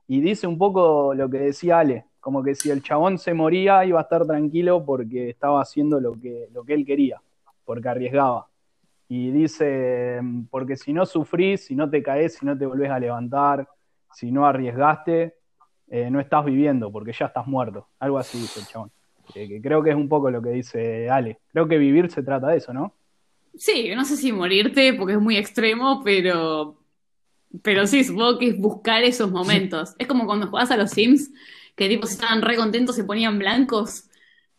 [0.07, 3.87] y dice un poco lo que decía Ale como que si el chabón se moría
[3.87, 7.23] iba a estar tranquilo porque estaba haciendo lo que, lo que él quería,
[7.65, 8.49] porque arriesgaba.
[9.09, 12.99] Y dice, porque si no sufrís, si no te caes, si no te volvés a
[12.99, 13.67] levantar,
[14.17, 15.35] si no arriesgaste,
[15.89, 17.89] eh, no estás viviendo porque ya estás muerto.
[17.99, 18.91] Algo así dice el chabón.
[19.31, 21.41] Que, que creo que es un poco lo que dice Ale.
[21.53, 22.95] Creo que vivir se trata de eso, ¿no?
[23.59, 26.79] Sí, no sé si morirte porque es muy extremo, pero,
[27.63, 29.95] pero sí, supongo que es buscar esos momentos.
[29.99, 31.31] Es como cuando jugás a los Sims,
[31.75, 34.09] que tipo estaban re contentos se ponían blancos.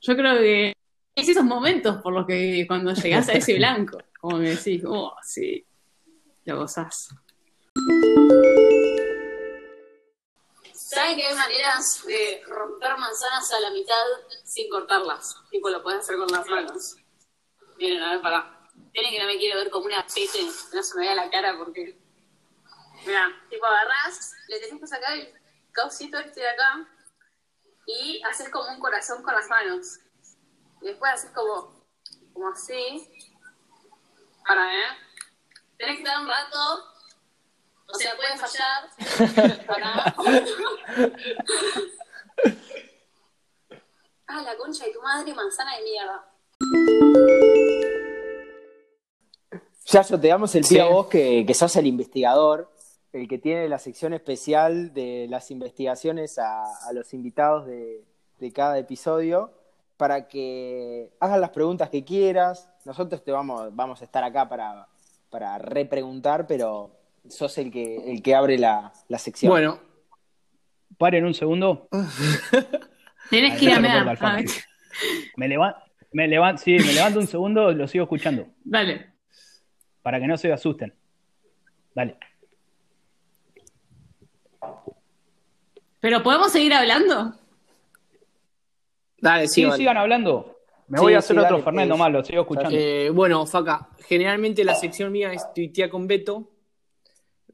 [0.01, 0.73] Yo creo que
[1.15, 5.15] es esos momentos por los que cuando llegás a ese blanco, como que decís, oh,
[5.23, 5.65] sí,
[6.45, 7.09] lo gozás.
[11.07, 14.03] ¿Saben que hay maneras de romper manzanas a la mitad
[14.43, 15.37] sin cortarlas?
[15.49, 16.97] Tipo, lo puedes hacer con las manos.
[17.77, 18.69] Miren, a ver, pará.
[18.91, 21.57] Tienen que no me quiero ver como una pete, no se me vea la cara
[21.57, 21.97] porque.
[23.05, 25.33] Mira, tipo agarrás, le tenés que sacar el
[25.71, 26.85] causito este de acá
[27.85, 29.99] y haces como un corazón con las manos.
[30.81, 31.87] Después haces como,
[32.33, 33.09] como así.
[34.45, 34.97] Para, ¿eh?
[35.77, 36.96] Tenés que dar un rato.
[37.89, 38.89] O sea, puede fallar.
[39.65, 40.13] Para.
[44.27, 46.25] ah, la concha de tu madre, manzana de mierda.
[49.85, 50.79] Yayo, te damos el pie Sí.
[50.79, 52.69] a vos que, que sos el investigador,
[53.13, 58.03] el que tiene la sección especial de las investigaciones a, a los invitados de,
[58.39, 59.53] de cada episodio,
[59.95, 62.69] para que hagas las preguntas que quieras.
[62.83, 64.89] Nosotros te vamos, vamos a estar acá para,
[65.29, 66.91] para repreguntar, pero
[67.29, 69.49] sos el que, el que abre la, la sección.
[69.49, 69.79] Bueno,
[70.97, 71.87] Paren un segundo.
[73.29, 74.07] Tenés que ir a mear.
[74.21, 74.41] A.
[75.35, 75.79] Me levanto,
[76.11, 78.47] me levanto, sí, me levanto un segundo, lo sigo escuchando.
[78.63, 79.13] Dale.
[80.01, 80.93] Para que no se asusten.
[81.93, 82.17] Dale.
[85.99, 87.33] ¿Pero podemos seguir hablando?
[89.19, 89.77] dale, sí, Sí, vale.
[89.77, 90.59] sigan hablando.
[90.87, 91.99] Me Sí, voy a sí, hacer otro dale, Fernando pues.
[91.99, 92.69] más, lo sigo escuchando.
[92.71, 96.49] Eh, bueno, Faca, generalmente la sección mía es tuitea con Beto,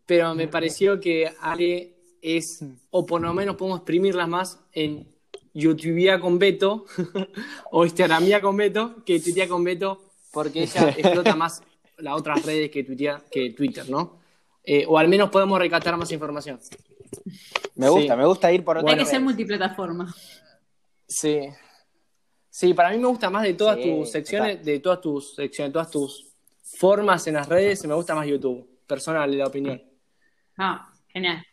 [0.06, 5.08] pero me pareció que Ale es, o por lo menos podemos exprimirlas más en
[5.54, 6.86] YouTubea con Beto,
[7.72, 11.62] o Instagramía con Beto, que tuitea con Beto, porque ella explota más
[11.98, 14.20] las otras redes que, tuitea, que Twitter, ¿no?
[14.64, 16.60] Eh, o al menos podemos recatar más información.
[17.76, 18.18] me gusta, sí.
[18.18, 20.14] me gusta ir por otro Hay que ser multiplataforma.
[21.08, 21.40] Sí.
[22.50, 25.74] Sí, para mí me gusta más de todas Sí, tus secciones, de todas tus secciones,
[25.74, 26.28] todas tus
[26.62, 28.68] formas en las redes, me gusta más YouTube.
[28.88, 29.82] Personal, la opinión.
[30.58, 31.44] Ah, genial.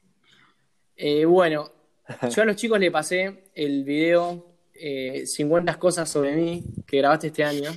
[0.96, 1.70] Eh, bueno,
[2.30, 7.28] yo a los chicos le pasé el video eh, 50 cosas sobre mí que grabaste
[7.28, 7.70] este año,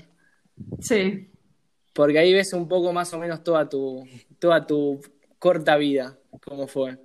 [0.79, 1.29] Sí.
[1.93, 4.07] porque ahí ves un poco más o menos toda tu,
[4.39, 5.01] toda tu
[5.39, 6.97] corta vida, cómo fue.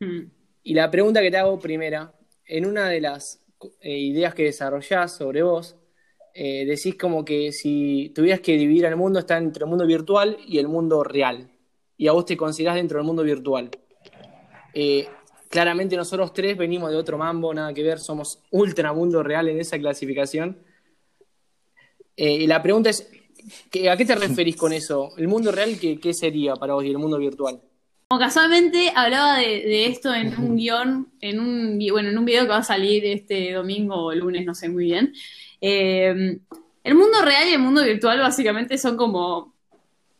[0.00, 0.22] Mm.
[0.62, 2.14] Y la pregunta que te hago primera,
[2.46, 3.42] en una de las
[3.80, 5.76] eh, ideas que desarrollás sobre vos,
[6.34, 10.38] eh, decís como que si tuvieras que dividir el mundo está entre el mundo virtual
[10.46, 11.49] y el mundo real.
[12.00, 13.68] Y a vos te considerás dentro del mundo virtual.
[14.72, 15.06] Eh,
[15.50, 19.60] claramente nosotros tres venimos de otro mambo, nada que ver, somos ultra mundo real en
[19.60, 20.56] esa clasificación.
[22.16, 23.06] Eh, y la pregunta es,
[23.70, 25.10] ¿qué- ¿a qué te referís con eso?
[25.18, 27.60] ¿El mundo real qué, qué sería para vos y el mundo virtual?
[28.08, 32.44] Como casualmente hablaba de, de esto en un guion, en un, bueno, en un video
[32.44, 35.12] que va a salir este domingo o lunes, no sé muy bien.
[35.60, 36.38] Eh,
[36.82, 39.49] el mundo real y el mundo virtual básicamente son como,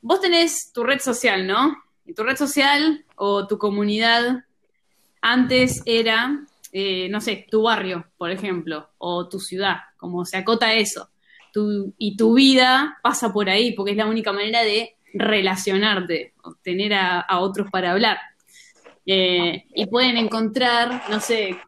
[0.02, 1.76] vos tenés tu red social, ¿no?
[2.06, 4.44] Y tu red social o tu comunidad
[5.20, 6.40] antes era,
[6.72, 11.10] eh, no sé, tu barrio, por ejemplo, o tu ciudad, como se acota eso.
[11.52, 16.94] Tu- y tu vida pasa por ahí, porque es la única manera de relacionarte, obtener
[16.94, 18.18] a, a otros para hablar.
[19.04, 21.58] Eh, y pueden encontrar, no sé,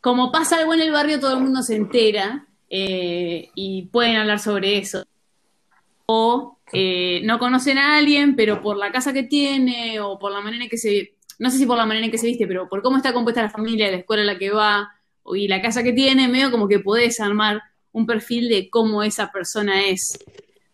[0.00, 4.38] como pasa algo en el barrio, todo el mundo se entera eh, y pueden hablar
[4.38, 5.04] sobre eso.
[6.06, 10.40] O eh, no conocen a alguien, pero por la casa que tiene o por la
[10.40, 12.68] manera en que se, no sé si por la manera en que se viste, pero
[12.68, 14.90] por cómo está compuesta la familia, la escuela a la que va
[15.34, 17.60] y la casa que tiene, medio como que podés armar
[17.92, 20.18] un perfil de cómo esa persona es.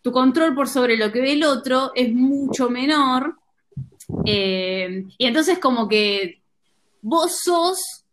[0.01, 3.37] Tu control por sobre lo que ve el otro es mucho menor
[4.25, 6.41] eh, y entonces como que
[7.01, 8.03] vos sos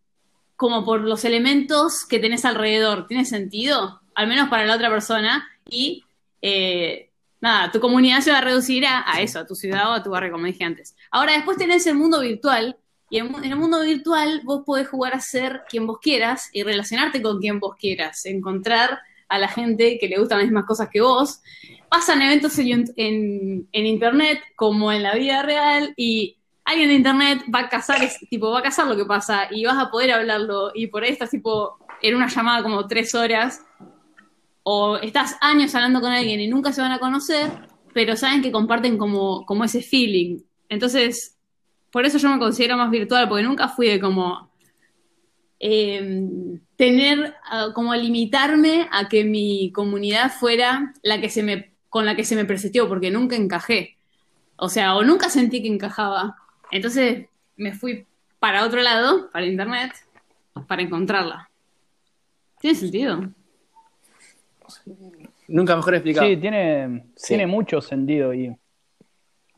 [0.56, 3.06] como por los elementos que tenés alrededor.
[3.06, 4.00] ¿Tiene sentido?
[4.14, 5.48] Al menos para la otra persona.
[5.68, 6.04] Y
[6.42, 7.09] eh,
[7.40, 10.02] nada, tu comunidad se va a reducir a, a eso, a tu ciudad o a
[10.02, 10.94] tu barrio, como dije antes.
[11.10, 12.76] Ahora, después tenés el mundo virtual.
[13.12, 16.62] Y en, en el mundo virtual vos podés jugar a ser quien vos quieras y
[16.62, 18.24] relacionarte con quien vos quieras.
[18.26, 21.40] Encontrar a la gente que le gustan las mismas cosas que vos.
[21.88, 27.42] Pasan eventos en, en- en internet como en la vida real y alguien de internet
[27.52, 30.12] va a cazar, es- tipo, va a cazar lo que pasa y vas a poder
[30.12, 33.60] hablarlo y por ahí estás tipo en una llamada como tres horas
[34.72, 37.50] o estás años hablando con alguien y nunca se van a conocer,
[37.92, 40.38] pero saben que comparten como, como ese feeling.
[40.68, 41.36] Entonces,
[41.90, 44.52] por eso yo me considero más virtual, porque nunca fui de como
[45.58, 46.30] eh,
[46.76, 47.34] tener,
[47.74, 52.36] como limitarme a que mi comunidad fuera la que se me, con la que se
[52.36, 53.96] me presentió, porque nunca encajé.
[54.54, 56.36] O sea, o nunca sentí que encajaba.
[56.70, 58.06] Entonces me fui
[58.38, 59.92] para otro lado, para internet,
[60.68, 61.50] para encontrarla.
[62.60, 63.32] ¿Tiene sentido?
[65.48, 66.26] Nunca mejor explicado.
[66.26, 67.28] Sí, tiene, Sí.
[67.28, 68.54] tiene mucho sentido y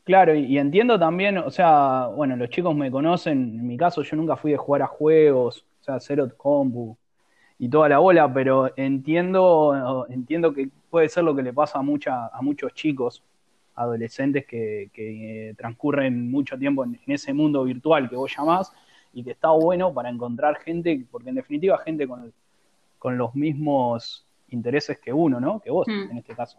[0.03, 4.01] claro, y, y entiendo también, o sea, bueno, los chicos me conocen, en mi caso
[4.01, 6.97] yo nunca fui de jugar a juegos, o sea, cero compu
[7.59, 11.81] y toda la bola, pero entiendo, entiendo que puede ser lo que le pasa a
[11.81, 13.23] mucha, a muchos chicos,
[13.75, 18.71] adolescentes que, que, eh, transcurren mucho tiempo en, en ese mundo virtual que vos llamás
[19.13, 22.33] y que está bueno para encontrar gente, porque en definitiva gente con,
[22.99, 25.59] con los mismos intereses que uno, ¿no?
[25.59, 26.11] Que vos, Mm.
[26.11, 26.57] en este caso.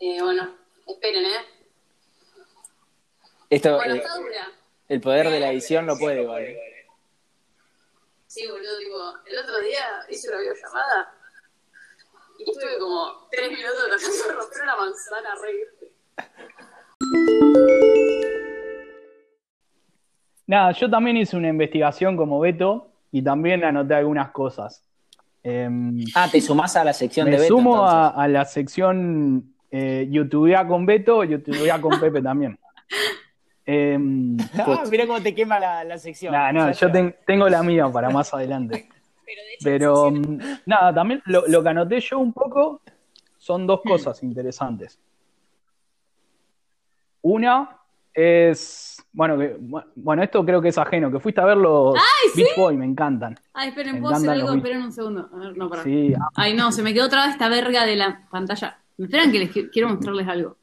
[0.00, 0.54] Eh, bueno,
[0.86, 1.44] esperen, ¿eh?
[3.50, 4.48] Esto, Bueno, eh, está dura.
[4.88, 6.22] el poder de la edición lo puede.
[6.52, 6.58] ¿eh?
[8.26, 11.14] Sí, boludo, tipo, el otro día hice una videollamada
[12.38, 15.92] y estuve como tres minutos tratando de romper una manzana a reírte.
[20.46, 24.82] Nada, yo también hice una investigación como Beto y también anoté algunas cosas.
[25.42, 27.46] Em, Ah, te sumás a la sección de Beto.
[27.48, 32.58] sumo a, la sección eh, YouTubea con Beto, YouTubea con Pepe también.
[33.64, 36.32] Em, Ah, mirá cómo te quema la, la sección.
[36.32, 38.88] Nah, no, yo ten- tengo la mía para más adelante.
[39.64, 42.82] Pero mm, nada, también lo, lo que anoté yo un poco
[43.38, 44.98] son dos cosas interesantes.
[47.22, 47.78] Una
[48.12, 49.56] es, bueno, que,
[49.96, 51.94] bueno, esto creo que es ajeno, que fuiste a ver los
[52.36, 53.34] Beach Boy, me encantan.
[53.54, 54.52] Ay, esperen, Me ¿puedo hacer algo?
[54.52, 55.30] Esperen un segundo.
[55.32, 55.82] A ver, no, para.
[55.82, 58.78] Sí, ah, Ay, no, se me quedó otra vez esta verga de la pantalla.
[58.98, 60.56] ¿Me esperan que les qui- quiero mostrarles algo?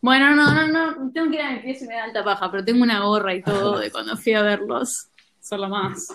[0.00, 2.50] Bueno, no, no, no, tengo que ir a mi pieza y me da alta paja,
[2.50, 5.08] pero tengo una gorra y todo de cuando fui a verlos.
[5.40, 6.06] Solo más.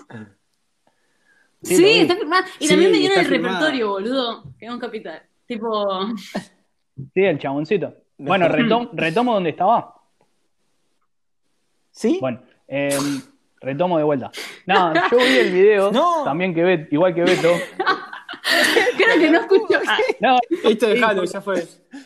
[1.62, 2.46] Sí, Sí, está firmada.
[2.58, 3.54] Y Sí, también me dieron el firmada.
[3.60, 4.44] repertorio, boludo.
[4.58, 5.22] Que un capital.
[5.46, 6.06] Tipo.
[7.14, 7.94] sí, el chaboncito.
[8.18, 9.93] Bueno, retom- retomo donde estaba.
[11.94, 12.18] ¿Sí?
[12.20, 13.22] Bueno, em,
[13.60, 14.32] retomo de vuelta.
[14.66, 16.24] No, yo vi el video, No.
[16.24, 17.52] también que Bet- igual que Beto.
[18.96, 19.78] Creo que no escucho.
[19.86, 20.38] Ah, No,
[20.70, 21.62] Esto dejalo, ya fue.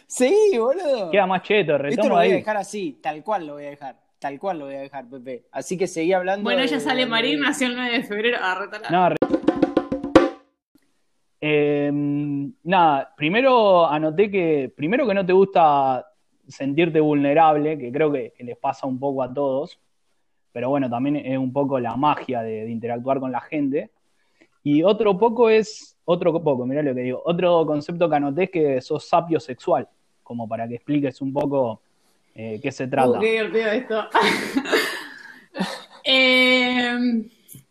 [0.07, 1.11] Sí, boludo.
[1.11, 3.70] queda más cheto, Esto lo retomo voy a dejar así, tal cual lo voy a
[3.70, 3.96] dejar.
[4.18, 5.44] Tal cual lo voy a dejar, Pepe.
[5.53, 6.42] Así que seguí hablando.
[6.42, 8.38] Bueno, de- ella sale de- Marín, nació el 9 de febrero.
[8.42, 8.90] Ah, retala.
[8.90, 9.16] No, re-
[11.40, 16.05] Em, nada, primero anoté que, primero que no te gusta
[16.48, 19.78] sentirte vulnerable, que creo que, les pasa un poco a todos,
[20.52, 23.90] pero bueno, también es un poco la magia de, interactuar con la gente.
[24.62, 28.50] Y otro poco es, otro poco, mirá lo que digo, otro concepto que anoté es
[28.50, 29.87] que sos sapio sexual,
[30.22, 31.80] como para que expliques un poco
[32.34, 33.18] eh, qué se trata.
[33.18, 34.02] Divertido esto.
[36.04, 37.28] eh,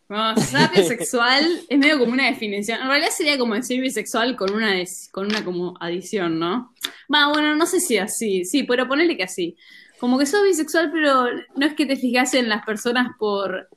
[0.07, 2.81] sapio sexual es medio como una definición.
[2.81, 4.73] En realidad sería como decir bisexual con una,
[5.11, 6.73] con una como adición, ¿no?
[7.13, 8.45] Va, bueno, no sé si así.
[8.45, 9.57] Sí, pero ponerle que así.
[9.99, 13.69] Como que sos bisexual, pero no es que te fijas en las personas por.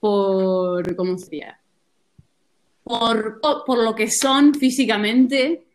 [0.00, 0.96] por.
[0.96, 1.60] ¿Cómo sería?
[2.82, 5.66] Por, por, por lo que son físicamente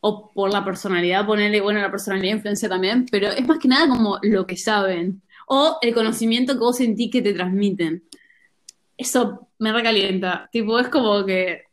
[0.00, 3.88] o por la personalidad, ponerle, bueno, la personalidad influencia también, pero es más que nada
[3.88, 8.02] como lo que saben o el conocimiento que vos sentís que te transmiten.
[8.96, 10.48] Eso me recalienta.
[10.52, 11.64] Tipo, es como que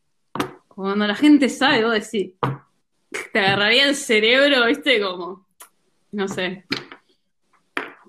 [0.68, 2.34] cuando la gente sabe, vos decís,
[3.32, 5.46] te agarraría el cerebro, viste, como,
[6.12, 6.66] no sé.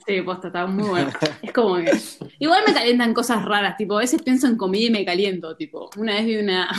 [0.06, 1.10] Sí, posta, está muy bueno.
[1.42, 1.92] Es como que.
[2.38, 5.90] Igual me calientan cosas raras, tipo, a veces pienso en comida y me caliento, tipo.
[5.96, 6.70] Una vez vi una.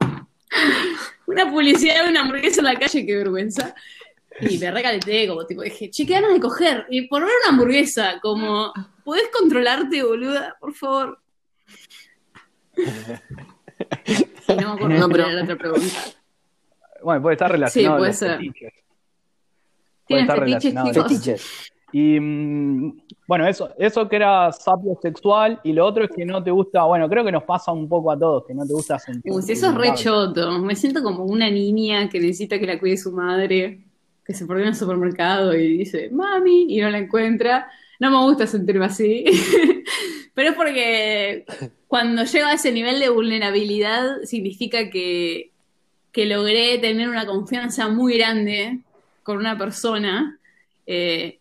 [1.26, 3.74] una publicidad de una hamburguesa en la calle, qué vergüenza.
[4.40, 6.86] Y me recalenté, como tipo, dije, che, qué ganas de coger.
[6.90, 8.72] Y por ver una hamburguesa, como,
[9.04, 10.56] ¿podés controlarte, boluda?
[10.60, 11.21] Por favor.
[14.48, 15.86] Y no me acuerdo No, pero- la otra pregunta.
[17.02, 18.30] Bueno, puede estar relacionado puede a los ser.
[18.36, 18.72] fetiches.
[18.72, 18.82] Puede
[20.06, 21.08] ¿Tienen estar fetiches, relacionado.
[21.08, 21.72] Fetiches.
[21.94, 26.42] Y mm, bueno, eso, eso que era sapio sexual, y lo otro es que no
[26.42, 28.98] te gusta, bueno, creo que nos pasa un poco a todos, que no te gusta
[28.98, 29.30] sentir.
[29.32, 30.58] Uy, si eso es re choto.
[30.60, 33.84] Me siento como una niña que necesita que la cuide su madre,
[34.24, 37.68] que se perdió en el supermercado y dice, mami, y no la encuentra.
[38.02, 39.24] No me gusta sentirme así.
[40.34, 41.44] Pero es porque
[41.86, 45.52] cuando llego a ese nivel de vulnerabilidad, significa que,
[46.10, 48.80] que logré tener una confianza muy grande
[49.22, 50.38] con una persona.
[50.86, 51.38] eh,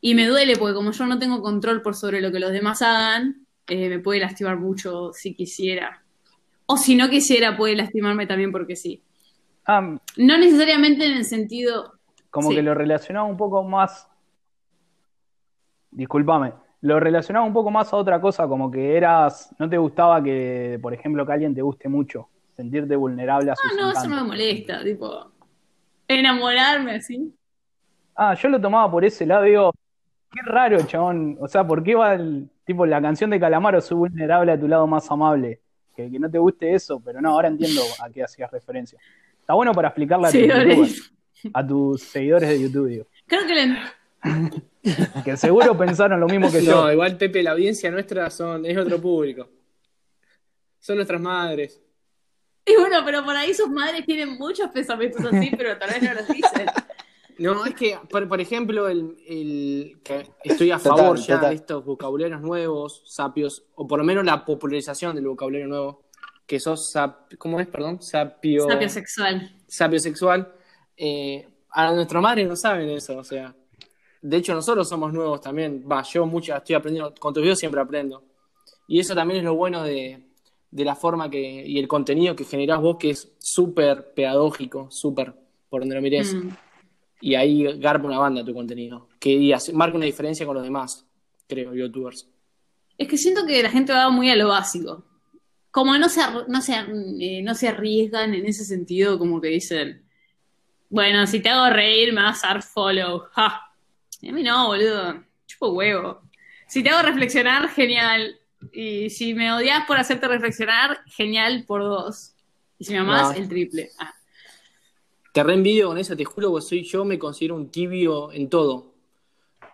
[0.00, 2.80] y me duele porque como yo no tengo control por sobre lo que los demás
[2.82, 6.02] hagan, eh, me puede lastimar mucho si quisiera.
[6.66, 9.02] O si no quisiera, puede lastimarme también porque sí.
[9.66, 11.92] Ah, No necesariamente en el sentido.
[12.30, 12.54] como Sí.
[12.56, 14.07] que lo relacionaba un poco más.
[15.90, 16.52] Discúlpame.
[16.82, 20.78] lo relacionaba un poco más a otra cosa, como que eras, no te gustaba que,
[20.80, 24.14] por ejemplo, que alguien te guste mucho, sentirte vulnerable a sus Ah, no, eso no
[24.14, 24.22] encantos.
[24.22, 25.30] me molesta, tipo,
[26.06, 27.34] enamorarme así.
[28.14, 29.72] Ah, yo lo tomaba por ese lado, digo,
[30.32, 31.36] qué raro, chabón.
[31.40, 34.68] O sea, ¿por qué va el, tipo la canción de Calamaro, soy vulnerable a tu
[34.68, 35.60] lado más amable?
[35.96, 38.98] Que, que no te guste eso, pero no, ahora entiendo a qué hacías referencia.
[39.40, 40.68] Está bueno para explicarle a, tus Seguidores.
[40.76, 41.12] youtubers,
[41.54, 43.06] a tus seguidores de YouTube, digo.
[43.26, 43.76] Creo que le,
[45.24, 46.72] Que seguro pensaron lo mismo que yo.
[46.84, 49.48] No, igual Pepe, la audiencia nuestra son, es otro público.
[50.80, 51.80] Son nuestras madres.
[52.64, 56.14] Y bueno, pero por ahí sus madres tienen muchos pensamientos así, pero tal vez no
[56.14, 56.66] los dicen.
[57.38, 61.50] No, es que, por, por ejemplo, el, el- que estoy a Total, favor ya total.
[61.50, 66.02] de estos vocabularios nuevos, sapios, o por lo menos la popularización del vocabulario nuevo,
[66.46, 68.02] que sos, sap- ¿cómo es, perdón?
[68.02, 69.52] Sapio, Sapio sexual.
[69.68, 70.52] sapio sexual.
[70.96, 73.54] Eh, a nuestras madres no saben eso, o sea.
[74.20, 75.84] De hecho, nosotros somos nuevos también.
[75.90, 78.22] Va, yo mucho estoy aprendiendo, con tus videos siempre aprendo.
[78.86, 80.24] Y eso también es lo bueno de,
[80.70, 85.34] de la forma que, y el contenido que generás vos, que es súper pedagógico, súper,
[85.68, 86.34] por donde lo mires.
[86.34, 86.48] Mm.
[87.20, 89.08] Y ahí garpa una banda tu contenido.
[89.20, 91.06] Que hace- marca una diferencia con los demás,
[91.48, 92.28] creo, youtubers.
[92.96, 95.04] Es que siento que la gente va muy a lo básico.
[95.70, 96.74] Como no se, no se,
[97.20, 100.04] eh, no se arriesgan en ese sentido, como que dicen,
[100.88, 103.24] bueno, si te hago reír me vas a dar follow.
[103.32, 103.62] Ja.
[104.20, 105.22] Y a mí no, boludo.
[105.46, 106.22] Chupo huevo.
[106.66, 108.38] Si te hago reflexionar, genial.
[108.72, 112.34] Y si me odias por hacerte reflexionar, genial por dos.
[112.78, 113.42] Y si me amás, No.
[113.42, 113.90] el triple.
[113.98, 114.12] Ah.
[115.32, 118.94] Te reenvidio con eso, te juro que soy yo, me considero un tibio en todo.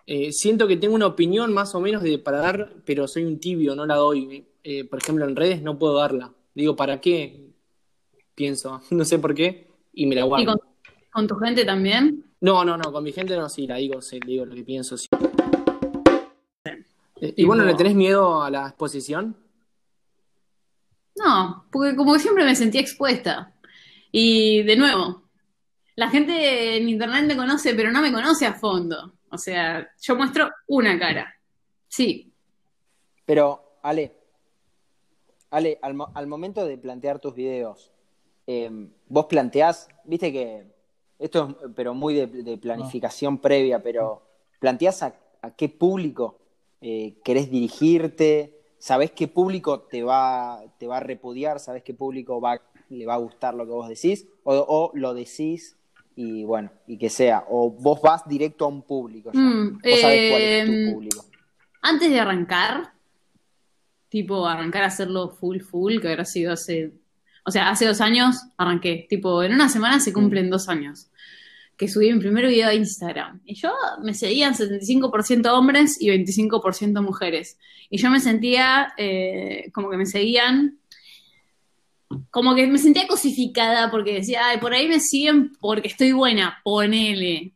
[0.05, 3.39] Eh, siento que tengo una opinión más o menos de, para dar, pero soy un
[3.39, 4.45] tibio, no la doy.
[4.63, 6.31] Eh, por ejemplo, en redes no puedo darla.
[6.53, 7.47] Digo, ¿para qué?
[8.35, 10.45] Pienso, no sé por qué, y me la ¿Y guardo.
[10.45, 10.59] con,
[11.11, 12.24] con tu gente también?
[12.45, 14.95] No, no, no, con mi gente no, sí, la digo, sí, digo lo que pienso.
[14.99, 15.07] sí.
[17.19, 19.35] ¿Y bueno, le tenés miedo a la exposición?
[21.15, 23.51] No, porque como que siempre me sentía expuesta.
[24.11, 25.23] Y de nuevo,
[25.95, 29.13] la gente en internet me conoce, pero no me conoce a fondo.
[29.31, 31.33] O sea, yo muestro una cara.
[31.87, 32.31] Sí,
[33.25, 34.15] Pero, Ale,
[35.49, 37.91] Ale, al, mo- al momento de plantear tus videos,
[38.45, 38.69] eh,
[39.07, 40.74] vos planteás, viste que
[41.19, 44.21] esto es, pero muy de, de planificación previa, pero
[44.59, 46.37] planteás a, a qué público
[46.81, 52.39] eh, querés dirigirte, sabés qué público te va, te va a repudiar, sabés qué público
[52.41, 55.77] va, le va a gustar lo que vos decís, o, o lo decís
[56.15, 59.39] y bueno, y que sea, o vos vas directo a un público ya.
[59.41, 61.25] Mm, vos sabés cuál es em, tu público.
[61.81, 62.93] antes de arrancar,
[64.09, 66.93] tipo arrancar a hacerlo full full, que habrá sido hace,
[67.45, 71.11] o sea, hace dos años arranqué, tipo en una semana se cumplen dos años,
[71.77, 73.41] que subí mi primer video a Instagram.
[73.45, 73.71] Y yo
[74.01, 77.59] me seguían 75% hombres y 25% mujeres.
[77.89, 80.79] Y yo me sentía eh, como que me seguían,
[82.31, 86.59] como que me sentía cosificada porque decía, ay, por ahí me siguen porque estoy buena,
[86.63, 87.53] ponele.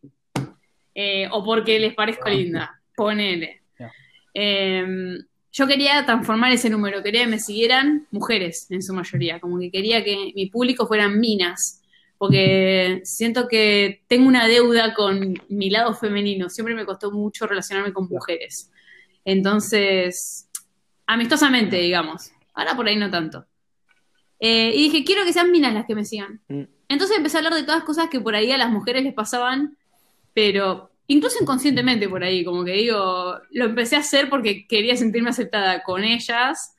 [0.93, 3.63] Eh, o porque les parezco linda, ponele.
[4.35, 5.17] Eh,
[5.52, 9.72] yo quería transformar ese número, quería que me siguieran mujeres en su mayoría, como que
[9.72, 11.82] quería que mi público fueran minas,
[12.18, 17.93] porque siento que tengo una deuda con mi lado femenino, siempre me costó mucho relacionarme
[17.93, 18.72] con mujeres.
[19.26, 20.50] Entonces,
[21.08, 23.45] amistosamente, digamos, ahora por ahí no tanto.
[24.39, 26.41] Eh, y dije, quiero que sean minas las que me sigan.
[26.47, 26.64] Mm.
[26.88, 29.78] Entonces empecé a hablar de todas cosas que por ahí a las mujeres les pasaban,
[30.34, 35.32] pero incluso inconscientemente por ahí, como que digo, lo empecé a hacer porque quería sentirme
[35.32, 36.76] aceptada con ellas,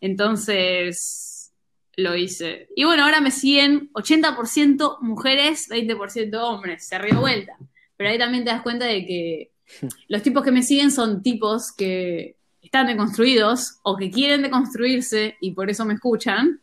[0.00, 1.52] entonces
[1.96, 2.68] lo hice.
[2.76, 7.56] Y bueno, ahora me siguen 80% mujeres, 20% hombres, se ríe vuelta.
[7.96, 9.50] Pero ahí también te das cuenta de que
[10.08, 15.50] los tipos que me siguen son tipos que están deconstruidos o que quieren deconstruirse y
[15.50, 16.60] por eso me escuchan.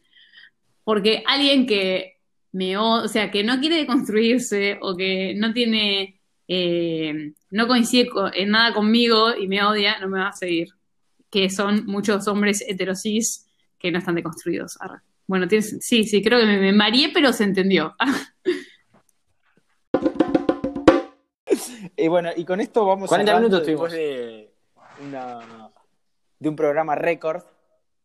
[0.86, 2.20] Porque alguien que
[2.54, 8.10] me o, o sea, que no quiere deconstruirse o que no tiene, eh, no coincide
[8.10, 10.70] co- en nada conmigo y me odia, no me va a seguir.
[11.30, 13.48] Que son muchos hombres heterosis
[13.80, 14.78] que no están deconstruidos.
[14.82, 15.00] Arre.
[15.28, 17.96] Bueno, tienes, sí, sí, creo que me, me mareé, pero se entendió.
[21.98, 24.52] Y bueno, y con esto vamos 40 cerrando minutos después de,
[25.04, 25.70] una-
[26.40, 27.44] de un programa récord.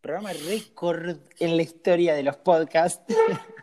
[0.00, 3.14] Programa récord en la historia de los podcasts.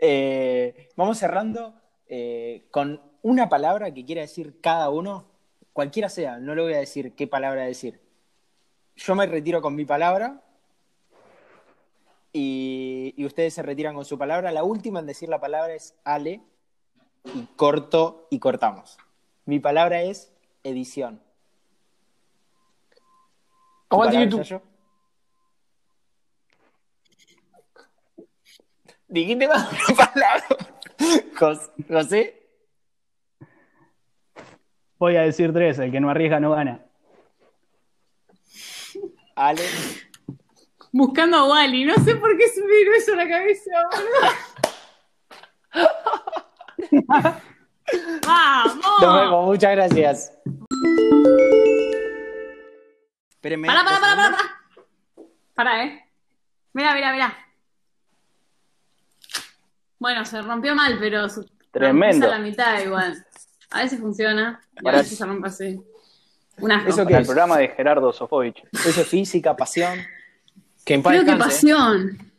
[0.00, 1.74] Eh, vamos cerrando
[2.08, 5.26] eh, con una palabra que quiera decir cada uno,
[5.72, 8.00] cualquiera sea, no le voy a decir qué palabra decir.
[8.96, 10.42] Yo me retiro con mi palabra
[12.32, 14.50] y, y ustedes se retiran con su palabra.
[14.52, 16.40] La última en decir la palabra es Ale
[17.34, 18.98] y corto y cortamos.
[19.44, 20.32] Mi palabra es
[20.64, 21.22] edición.
[23.90, 24.62] Aguante YouTube.
[29.08, 30.44] Dijiste más palabras.
[31.38, 32.37] Jos- José.
[34.98, 36.80] Voy a decir tres, el que no arriesga no gana.
[39.36, 39.62] Ale.
[40.92, 41.84] Buscando a Wally.
[41.84, 44.32] No sé por qué se me vino eso a la cabeza, boludo.
[48.26, 48.84] ¡Vamos!
[49.00, 50.32] Nos vemos, muchas gracias.
[53.30, 53.68] Espérenme.
[53.68, 54.60] Pará, pará, pará, pará, pará.
[55.54, 56.04] Pará, eh.
[56.72, 57.36] Mira, mira, mira.
[59.98, 61.26] Bueno, se rompió mal, pero
[61.70, 62.26] Tremendo.
[62.26, 63.24] a la mitad igual.
[63.70, 65.80] A veces funciona y a veces se rompe así.
[66.58, 66.88] Un asco.
[66.88, 67.26] Eso Para qué el es?
[67.28, 68.62] programa de Gerardo Sofovich.
[68.72, 69.98] Eso es física, pasión.
[70.84, 71.54] Que en paz Creo que descanse.
[71.54, 72.32] pasión.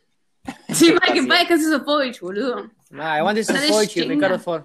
[0.70, 2.70] Sí, para que en paz descanse Sofovich, boludo.
[2.98, 4.02] Ah, aguante Sofovich y.
[4.02, 4.64] Ricardo Ford.